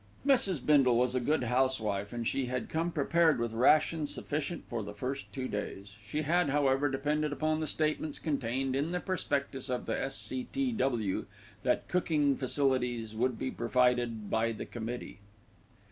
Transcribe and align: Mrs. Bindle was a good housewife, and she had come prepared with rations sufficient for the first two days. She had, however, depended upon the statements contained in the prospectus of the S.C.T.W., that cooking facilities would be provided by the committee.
Mrs. 0.25 0.65
Bindle 0.65 0.97
was 0.97 1.13
a 1.13 1.19
good 1.19 1.43
housewife, 1.43 2.11
and 2.11 2.27
she 2.27 2.47
had 2.47 2.69
come 2.69 2.89
prepared 2.91 3.37
with 3.37 3.53
rations 3.53 4.11
sufficient 4.11 4.63
for 4.67 4.81
the 4.81 4.95
first 4.95 5.31
two 5.31 5.47
days. 5.47 5.93
She 6.03 6.23
had, 6.23 6.49
however, 6.49 6.89
depended 6.89 7.31
upon 7.31 7.59
the 7.59 7.67
statements 7.67 8.17
contained 8.17 8.75
in 8.75 8.93
the 8.93 8.99
prospectus 8.99 9.69
of 9.69 9.85
the 9.85 10.01
S.C.T.W., 10.05 11.27
that 11.61 11.87
cooking 11.87 12.35
facilities 12.35 13.13
would 13.13 13.37
be 13.37 13.51
provided 13.51 14.27
by 14.31 14.51
the 14.53 14.65
committee. 14.65 15.19